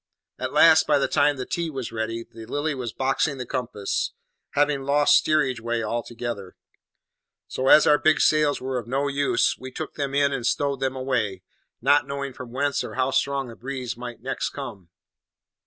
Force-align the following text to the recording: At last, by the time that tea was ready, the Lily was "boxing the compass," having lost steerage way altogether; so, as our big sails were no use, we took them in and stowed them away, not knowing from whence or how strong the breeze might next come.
At 0.39 0.51
last, 0.51 0.87
by 0.87 0.97
the 0.97 1.07
time 1.07 1.37
that 1.37 1.51
tea 1.51 1.69
was 1.69 1.91
ready, 1.91 2.23
the 2.23 2.47
Lily 2.47 2.73
was 2.73 2.91
"boxing 2.91 3.37
the 3.37 3.45
compass," 3.45 4.13
having 4.55 4.81
lost 4.81 5.15
steerage 5.15 5.59
way 5.59 5.83
altogether; 5.83 6.55
so, 7.47 7.67
as 7.67 7.85
our 7.85 7.99
big 7.99 8.19
sails 8.19 8.59
were 8.59 8.83
no 8.87 9.07
use, 9.07 9.59
we 9.59 9.69
took 9.71 9.93
them 9.93 10.15
in 10.15 10.33
and 10.33 10.47
stowed 10.47 10.79
them 10.79 10.95
away, 10.95 11.43
not 11.83 12.07
knowing 12.07 12.33
from 12.33 12.51
whence 12.51 12.83
or 12.83 12.95
how 12.95 13.11
strong 13.11 13.47
the 13.47 13.55
breeze 13.55 13.95
might 13.95 14.23
next 14.23 14.49
come. 14.49 14.89